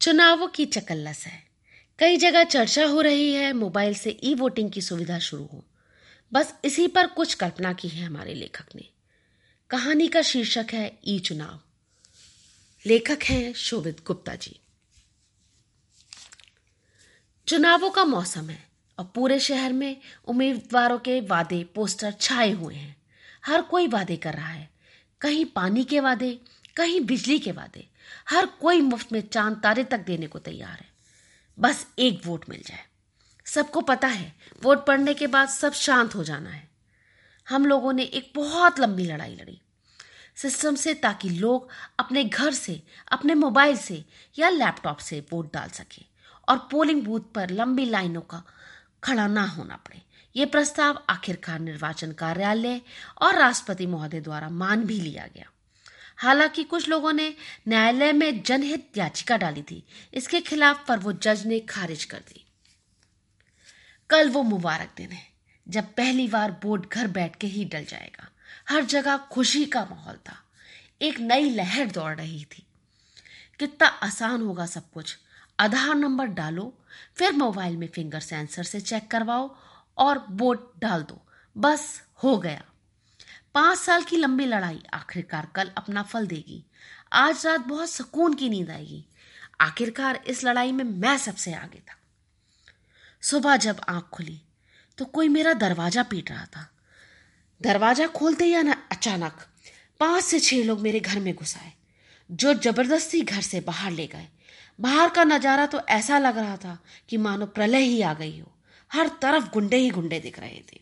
चुनावों 0.00 0.48
की 0.48 0.66
चकल्लस 0.66 1.26
है। 1.26 1.46
कई 1.98 2.16
जगह 2.16 2.44
चर्चा 2.44 2.86
हो 2.86 3.00
रही 3.00 3.32
है, 3.32 3.52
मोबाइल 3.52 3.94
से 3.94 4.20
ई 4.24 4.34
वोटिंग 4.34 4.70
की 4.70 4.80
सुविधा 4.80 5.18
शुरू 5.18 5.44
हो। 5.44 5.64
बस 6.32 6.54
इसी 6.64 6.88
पर 6.88 7.06
कुछ 7.06 7.34
कल्पना 7.34 7.72
की 7.72 7.88
है 7.88 8.06
हमारे 8.06 8.34
लेखक 8.34 8.64
ने। 8.76 8.88
कहानी 9.70 10.08
का 10.08 10.22
शीर्षक 10.22 10.66
है 10.72 10.98
ई 11.04 11.18
चुनाव 11.18 11.60
लेखक 12.86 13.18
हैं 13.24 13.52
शोभित 13.52 14.04
गुप्ता 14.06 14.34
जी। 14.34 14.60
चुनावों 17.46 17.90
का 17.90 18.04
मौसम 18.04 18.50
है 18.50 18.68
और 18.98 19.12
पूरे 19.14 19.40
शहर 19.40 19.72
में 19.72 19.96
उम्मीदवारों 20.24 20.98
के 20.98 21.20
वादे, 21.20 21.64
पोस्टर 21.64 22.12
छाए 22.20 22.50
हुए 22.50 22.74
हैं। 22.74 23.02
हर 23.46 23.62
कोई 23.62 23.86
वादे 23.86 24.16
कर 24.16 24.34
रहा 24.34 24.48
है। 24.48 24.70
कहीं 25.20 25.44
पानी 25.44 25.84
के 25.84 26.00
वादे, 26.00 26.40
कहीं 26.76 27.00
बिजली 27.00 27.38
के 27.38 27.52
वादे। 27.52 27.89
हर 28.28 28.46
कोई 28.46 28.80
मुफ़्त 28.80 29.12
में 29.12 29.28
चाँद 29.28 29.60
तारे 29.62 29.84
तक 29.84 29.98
देने 29.98 30.26
को 30.26 30.38
तैयार 30.38 30.72
है। 30.72 30.88
बस 31.58 31.86
एक 31.98 32.22
वोट 32.26 32.44
मिल 32.48 32.62
जाए। 32.66 32.84
सबको 33.44 33.80
पता 33.80 34.08
है, 34.08 34.36
वोट 34.62 34.86
पड़ने 34.86 35.14
के 35.14 35.26
बाद 35.26 35.48
सब 35.48 35.72
शांत 35.72 36.14
हो 36.14 36.24
जाना 36.24 36.50
है। 36.50 36.70
हम 37.48 37.66
लोगों 37.66 37.92
ने 37.92 38.02
एक 38.02 38.32
बहुत 38.34 38.80
लंबी 38.80 39.04
लड़ाई 39.04 39.34
लड़ी। 39.34 39.60
सिस्टम 40.36 40.74
से 40.74 40.94
ताकि 40.94 41.28
लोग 41.28 41.68
अपने 41.98 42.24
घर 42.24 42.52
से, 42.52 42.82
अपने 43.12 43.34
मोबाइल 43.34 43.76
से 43.76 44.04
या 44.38 44.48
लैपटॉप 44.48 44.98
से 44.98 45.26
वोट 45.32 45.54
डाल 45.54 45.68
सके 45.68 46.04
और 46.48 46.58
पोलिंग 46.58 47.02
बूथ 47.02 47.20
पर 47.20 47.50
लंबी 47.50 47.84
लाइनों 47.84 48.20
का 48.20 48.42
खड़ा 49.04 49.26
ना 49.26 49.44
होना 49.44 49.76
पड़े। 49.76 50.02
ये 50.36 50.46
प्रस्ताव 50.46 51.02
आखिरकार 51.10 51.58
निर्वाचन 51.58 52.12
कार्यालय 52.12 52.80
और 53.22 53.36
राष्ट्रपति 53.36 53.86
महोदय 53.86 54.20
द्वारा 54.20 54.48
मान 54.48 54.84
भी 54.84 55.00
लिया 55.00 55.28
गया। 55.34 55.50
हालाँकि 56.20 56.64
कुछ 56.64 56.88
लोगों 56.88 57.12
ने 57.12 57.34
न्यायालय 57.68 58.12
में 58.12 58.42
जनहित 58.42 58.98
याचिका 58.98 59.36
डाली 59.36 59.62
थी। 59.62 59.86
इसके 60.14 60.40
खिलाफ 60.40 60.86
पर 60.86 60.98
वो 60.98 61.12
जज 61.12 61.46
ने 61.46 61.60
खारिज 61.60 62.04
कर 62.04 62.18
दी। 62.18 62.46
कल 64.10 64.30
वो 64.30 64.42
मुबारक 64.42 64.90
दिन 64.96 65.10
है, 65.10 65.26
जब 65.68 65.84
पहली 65.84 66.28
बार 66.28 66.60
वोट 66.64 66.92
घर 66.92 67.06
बैठ 67.06 67.36
के 67.36 67.46
ही 67.46 67.64
डल 67.64 67.84
जाएगा। 67.84 68.28
हर 68.68 68.84
जगह 68.84 69.16
खुशी 69.16 69.66
का 69.66 69.84
माहौल 69.90 70.16
था। 70.16 70.42
एक 71.02 71.20
नई 71.20 71.50
लहर 71.50 71.86
दौड़ 71.86 72.16
रही 72.16 72.44
थी। 72.44 72.66
कितना 73.58 73.86
आसान 73.86 74.42
होगा 74.42 74.66
सब 74.66 74.90
कुछ। 74.90 75.18
आधार 75.60 75.94
नंबर 75.94 76.26
डालो, 76.26 76.78
फिर 77.16 77.32
मोबाइल 77.32 77.76
में 77.76 77.88
फिंगर 77.88 78.20
सेंसर 78.20 78.62
से 78.62 78.80
चेक 78.80 79.10
करवाओ 79.10 79.56
और 79.98 80.26
वोट 80.30 80.72
डाल 80.78 81.02
दो। 81.02 81.26
बस 81.58 82.02
हो 82.24 82.38
गया। 82.38 82.64
पाँच 83.54 83.78
साल 83.78 84.02
की 84.02 84.16
लंबी 84.16 84.44
लड़ाई 84.46 84.78
आखिरकार 84.94 85.46
कल 85.54 85.70
अपना 85.78 86.02
फल 86.02 86.26
देगी। 86.26 86.62
आज 87.12 87.46
रात 87.46 87.60
बहुत 87.60 87.90
सुकून 87.90 88.34
की 88.34 88.48
नींद 88.48 88.70
आएगी। 88.70 89.04
आखिरकार 89.60 90.20
इस 90.26 90.42
लड़ाई 90.44 90.72
में 90.72 90.84
मैं 90.84 91.16
सबसे 91.18 91.54
आगे 91.54 91.78
था। 91.78 91.96
सुबह 93.22 93.56
जब 93.56 93.80
आँख 93.88 94.08
खुली 94.12 94.40
तो 94.98 95.04
कोई 95.06 95.28
मेरा 95.28 95.52
दरवाज़ा 95.54 96.02
पीट 96.02 96.30
रहा 96.30 96.44
था। 96.46 96.66
दरवाज़ा 97.60 98.06
खोलते 98.08 98.44
ही 98.44 98.54
अचानक 98.54 99.46
पाँच 100.00 100.24
से 100.24 100.40
छह 100.40 100.62
लोग 100.64 100.80
मेरे 100.80 101.00
घर 101.00 101.20
में 101.20 101.34
घुस 101.34 101.56
आए, 101.56 101.72
जो 102.30 102.54
ज़बरदस्ती 102.54 103.20
घर 103.22 103.40
से 103.42 103.60
बाहर 103.62 103.90
ले 103.92 104.06
गए। 104.06 104.28
बाहर 104.78 105.10
का 105.10 105.24
नज़ारा 105.24 105.66
तो 105.66 105.80
ऐसा 105.90 106.18
लग 106.18 106.38
रहा 106.38 106.56
था 106.56 106.78
कि 107.08 107.16
मानो 107.16 107.46
प्रलय 107.48 107.82
ही 107.82 108.00
आ 108.02 108.12
गई 108.14 108.38
हो। 108.38 108.52
हर 108.90 109.08
तरफ़ 109.22 109.50
गुंडे 109.50 109.76
ही 109.76 109.90
गुंडे 109.90 110.20
दिख 110.20 110.38
रहे 110.38 110.62
थे। 110.72 110.80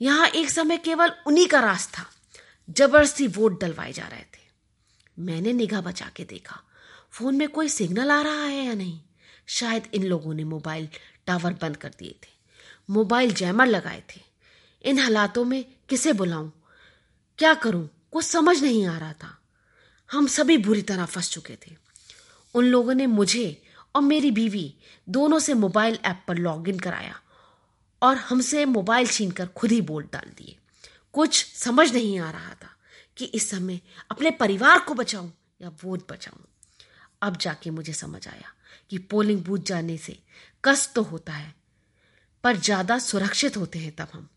यहाँ 0.00 0.28
एक 0.28 0.50
समय 0.50 0.76
केवल 0.76 1.12
उन्हीं 1.26 1.46
का 1.46 1.60
रास 1.60 1.88
था 1.88 2.06
ज़बरदस्ती 2.70 3.26
वोट 3.28 3.60
डलवाए 3.60 3.92
जा 3.92 4.06
रहे 4.06 4.20
थे। 4.20 4.48
मैंने 5.18 5.52
निगाह 5.52 5.80
बचा 5.80 6.10
के 6.16 6.24
देखा, 6.24 6.60
फ़ोन 7.12 7.36
में 7.36 7.48
कोई 7.48 7.68
सिग्नल 7.68 8.10
आ 8.10 8.20
रहा 8.22 8.44
है 8.44 8.64
या 8.66 8.74
नहीं? 8.74 9.00
शायद 9.46 9.88
इन 9.94 10.04
लोगों 10.04 10.34
ने 10.34 10.44
मोबाइल 10.44 10.88
टावर 11.26 11.52
बंद 11.52 11.76
कर 11.76 11.90
दिए 11.98 12.14
थे, 12.24 12.30
मोबाइल 12.90 13.32
जैमर 13.32 13.66
लगाए 13.66 14.02
थे। 14.10 14.20
इन 14.84 14.98
हालातों 14.98 15.44
में 15.44 15.64
किसे 15.88 16.12
बुलाऊं? 16.12 16.50
क्या 17.38 17.54
करूँ? 17.54 17.88
कुछ 18.12 18.24
समझ 18.24 18.62
नहीं 18.62 18.86
आ 18.86 18.98
रहा 18.98 19.12
था। 19.12 19.36
हम 20.10 20.26
सभी 20.26 20.56
बुरी 20.58 20.82
तरह 20.82 21.04
फंस 21.04 21.30
चुके 21.30 21.56
थे। 21.66 21.76
उन 22.54 22.64
लोगों 22.64 22.94
ने 22.94 23.06
मुझे 23.06 23.62
और 23.94 24.02
मेरी 24.02 24.30
बीवी 24.30 24.74
दोनों 25.08 25.38
से 25.38 25.54
मोबाइल 25.54 25.98
ऐप 26.04 26.24
पर 26.28 26.36
लॉगिन 26.36 26.78
कराया। 26.78 27.20
और 28.02 28.16
हमसे 28.18 28.64
मोबाइल 28.64 29.06
छीन 29.06 29.30
कर 29.30 29.46
खुद 29.46 29.70
ही 29.70 29.80
बोल 29.82 30.04
डाल 30.12 30.30
दिए। 30.38 30.56
कुछ 31.14 31.44
समझ 31.46 31.92
नहीं 31.92 32.18
आ 32.18 32.30
रहा 32.30 32.54
था 32.54 32.74
कि 33.16 33.24
इस 33.24 33.48
समय 33.50 33.80
अपने 34.10 34.30
परिवार 34.30 34.78
को 34.78 34.94
बचाऊं 34.94 35.30
या 35.62 35.68
वोट 35.84 36.10
बचाऊं। 36.12 36.44
अब 37.22 37.36
जाके 37.36 37.70
मुझे 37.70 37.92
समझ 37.92 38.26
आया 38.28 38.52
कि 38.90 38.98
पोलिंग 39.00 39.42
बूथ 39.44 39.58
जाने 39.58 39.96
से 39.98 40.18
कष्ट 40.64 40.92
तो 40.94 41.02
होता 41.02 41.32
है, 41.32 41.54
पर 42.44 42.56
ज़्यादा 42.56 42.98
सुरक्षित 42.98 43.56
होते 43.56 43.78
हैं 43.78 43.94
तब 43.96 44.08
हम। 44.12 44.28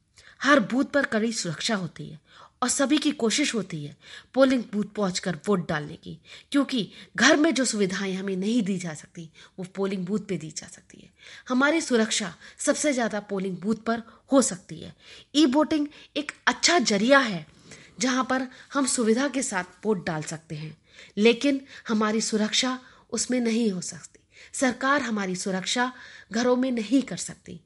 हर 0.41 0.59
बूथ 0.61 0.85
पर 0.85 1.05
कड़ी 1.05 1.31
सुरक्षा 1.33 1.75
होती 1.75 2.07
है 2.09 2.19
और 2.63 2.69
सभी 2.69 2.97
की 2.97 3.11
कोशिश 3.11 3.53
होती 3.55 3.83
है 3.85 3.95
पोलिंग 4.33 4.63
बूथ 4.73 4.85
पहुंचकर 4.95 5.35
वोट 5.47 5.67
डालने 5.69 5.95
की, 5.95 6.17
क्योंकि 6.51 6.91
घर 7.15 7.35
में 7.37 7.53
जो 7.53 7.65
सुविधाएँ 7.65 8.13
हमें 8.15 8.35
नहीं 8.35 8.61
दी 8.63 8.77
जा 8.77 8.93
सकती, 8.93 9.29
वो 9.59 9.65
पोलिंग 9.75 10.05
बूथ 10.05 10.19
पे 10.19 10.37
दी 10.37 10.49
जा 10.49 10.67
सकती 10.67 10.97
है। 10.97 11.09
हमारी 11.49 11.81
सुरक्षा 11.81 12.33
सबसे 12.57 12.93
ज़्यादा 12.93 13.19
पोलिंग 13.19 13.57
बूथ 13.57 13.75
पर 13.75 14.03
हो 14.31 14.41
सकती 14.41 14.79
है। 14.79 14.93
ई 15.35 15.45
वोटिंग 15.45 15.87
एक 16.17 16.31
अच्छा 16.47 16.79
ज़रिया 16.79 17.19
है, 17.19 17.45
जहाँ 17.99 18.23
पर 18.23 18.47
हम 18.73 18.85
सुविधा 18.85 19.27
के 19.27 19.41
साथ 19.43 19.85
वोट 19.85 20.05
डाल 20.07 20.23
सकते 20.23 20.55
हैं, 20.55 20.77
लेकिन 21.17 21.61
हमारी 21.87 22.21
सुरक्षा 22.21 22.79
उसमें 23.11 23.39
नहीं 23.39 23.69
हो 23.71 23.81
सकती। 23.81 24.19
सरकार 24.53 25.01
हमारी 25.01 25.35
सुरक्षा 25.35 25.91
घरों 26.31 26.55
में 26.55 26.71
नहीं 26.71 27.01
कर 27.01 27.17
सकती। 27.17 27.59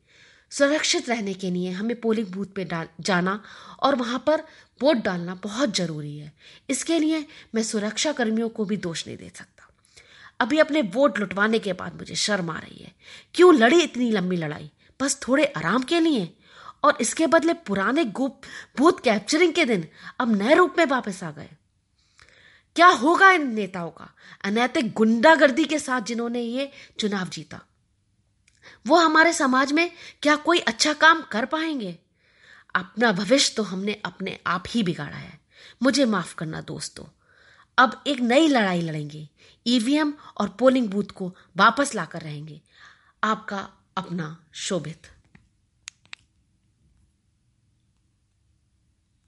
सुरक्षित 0.50 1.10
रहने 1.10 1.34
के 1.34 1.52
लिए 1.52 1.72
हमें 1.72 2.02
पोलिंग 2.02 2.28
बूथ 2.28 2.46
पे 2.46 2.68
जाना 3.02 3.44
और 3.80 3.96
वहाँ 3.96 4.24
पर 4.28 4.42
वोट 4.82 4.98
डालना 4.98 5.36
बहुत 5.36 5.76
ज़रूरी 5.76 6.18
है। 6.18 6.34
इसके 6.70 7.00
लिए 7.00 7.28
मैं 7.56 7.64
सुरक्षा 7.64 8.12
कर्मियों 8.12 8.50
को 8.50 8.66
भी 8.66 8.78
दोष 8.78 9.08
नहीं 9.08 9.18
दे 9.18 9.32
सकता। 9.36 9.70
अभी 10.40 10.60
अपने 10.60 10.82
वोट 10.82 11.20
लुटवाने 11.20 11.60
के 11.60 11.74
बाद 11.74 11.96
मुझे 11.96 12.16
शर्म 12.16 12.50
आ 12.50 12.60
रही 12.60 12.84
है। 12.84 12.96
क्यों 13.34 13.56
लड़ी 13.56 13.82
इतनी 13.82 14.12
लंबी 14.12 14.36
लड़ाई? 14.36 14.72
बस 15.02 15.20
थोड़े 15.28 15.46
आराम 15.46 15.84
के 15.84 16.00
लिए। 16.00 16.34
और 16.84 16.98
इसके 17.02 17.28
बदले 17.28 17.54
पुराने 17.54 18.06
गुप, 18.06 18.42
बूथ 18.78 18.92
कैप्चरिंग 19.04 19.54
के 19.54 19.66
दिन 19.66 19.88
अब 20.20 20.42
नए 20.42 20.54
रूप 20.54 20.76
में 20.78 20.86
वापस 20.86 21.24
आ 21.24 21.32
गए। 21.32 21.50
क्या 22.76 22.88
होगा 22.88 23.32
इन 23.32 23.54
नेताओं 23.54 23.90
का? 23.90 24.14
अनैतिक 24.44 24.94
गुंडागर्दी 24.94 25.66
के 25.66 25.80
साथ 25.80 26.02
जिन्होंने 26.02 26.42
ये 26.42 26.72
चुनाव 27.00 27.28
जीता। 27.28 27.62
वो 28.88 28.96
हमारे 28.96 29.34
समाज 29.34 29.72
में 29.72 29.92
क्या 30.22 30.36
कोई 30.36 30.60
अच्छा 30.60 30.94
काम 30.94 31.22
कर 31.22 31.46
पाएँगे? 31.46 32.00
अपना 32.76 33.12
भविष्य 33.12 33.54
तो 33.58 33.64
हमने 33.64 34.02
अपने 34.06 34.40
आप 34.48 34.64
ही 34.68 34.84
बिगाड़ा 34.84 35.18
है। 35.18 35.40
मुझे 35.84 36.06
माफ़ 36.06 36.36
करना 36.36 36.62
दोस्तों। 36.62 37.06
अब 37.78 38.04
एक 38.08 38.20
नई 38.20 38.48
लड़ाई 38.48 38.82
लड़ेंगे। 38.82 39.30
ईवीएम 39.68 40.14
और 40.38 40.50
पोलिंग 40.50 40.90
बूथ 40.90 41.12
को 41.16 41.36
वापस 41.58 41.96
लाकर 41.96 42.22
रहेंगे। 42.22 42.62
आपका 43.24 43.70
अपना 43.98 44.44
शोभित। 44.54 45.08